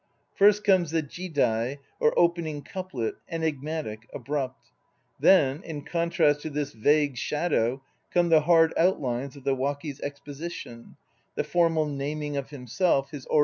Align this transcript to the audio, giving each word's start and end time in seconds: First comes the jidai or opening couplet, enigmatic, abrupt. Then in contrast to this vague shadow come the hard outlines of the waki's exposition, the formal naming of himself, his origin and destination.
First 0.33 0.63
comes 0.63 0.89
the 0.89 1.03
jidai 1.03 1.77
or 1.99 2.17
opening 2.17 2.63
couplet, 2.63 3.17
enigmatic, 3.29 4.09
abrupt. 4.11 4.71
Then 5.19 5.61
in 5.61 5.83
contrast 5.83 6.41
to 6.41 6.49
this 6.49 6.73
vague 6.73 7.17
shadow 7.17 7.83
come 8.11 8.29
the 8.29 8.41
hard 8.41 8.73
outlines 8.75 9.35
of 9.35 9.43
the 9.43 9.53
waki's 9.53 10.01
exposition, 10.01 10.95
the 11.35 11.43
formal 11.43 11.85
naming 11.85 12.35
of 12.35 12.49
himself, 12.49 13.11
his 13.11 13.27
origin 13.27 13.29
and 13.29 13.29
destination. 13.29 13.37